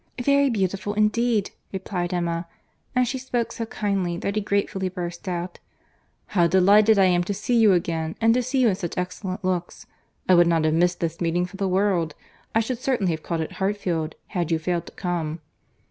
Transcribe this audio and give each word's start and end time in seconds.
"Very 0.23 0.49
beautiful, 0.49 0.95
indeed," 0.95 1.51
replied 1.71 2.11
Emma; 2.11 2.47
and 2.95 3.07
she 3.07 3.19
spoke 3.19 3.51
so 3.51 3.67
kindly, 3.67 4.17
that 4.17 4.33
he 4.33 4.41
gratefully 4.41 4.89
burst 4.89 5.27
out, 5.27 5.59
"How 6.33 6.47
delighted 6.47 6.97
I 6.97 7.05
am 7.05 7.23
to 7.25 7.35
see 7.35 7.55
you 7.55 7.73
again! 7.73 8.15
and 8.19 8.33
to 8.33 8.41
see 8.41 8.61
you 8.61 8.69
in 8.69 8.73
such 8.75 8.97
excellent 8.97 9.45
looks!—I 9.45 10.33
would 10.33 10.47
not 10.47 10.65
have 10.65 10.73
missed 10.73 11.01
this 11.01 11.21
meeting 11.21 11.45
for 11.45 11.57
the 11.57 11.67
world. 11.69 12.15
I 12.55 12.61
should 12.61 12.79
certainly 12.79 13.11
have 13.11 13.21
called 13.21 13.41
at 13.41 13.51
Hartfield, 13.61 14.15
had 14.29 14.49
you 14.49 14.57
failed 14.57 14.87
to 14.87 14.91
come." 14.93 15.39